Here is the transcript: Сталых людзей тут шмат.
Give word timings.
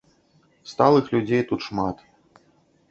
Сталых 0.71 1.05
людзей 1.17 1.41
тут 1.53 1.61
шмат. 1.67 1.97